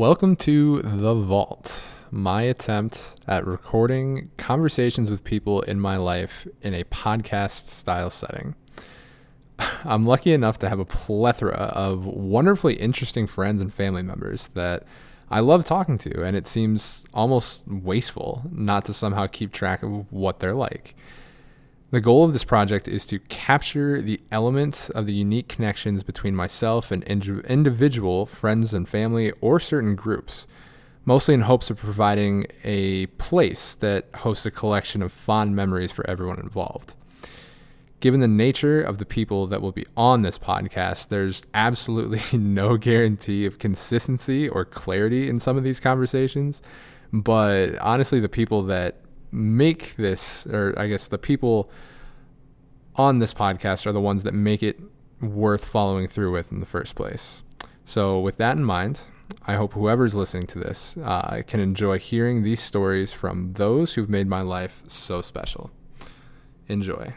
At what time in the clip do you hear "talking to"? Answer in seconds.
15.66-16.24